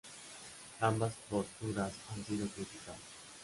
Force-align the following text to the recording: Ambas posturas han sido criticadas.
Ambas 0.79 1.13
posturas 1.29 1.93
han 2.09 2.25
sido 2.25 2.47
criticadas. 2.47 2.97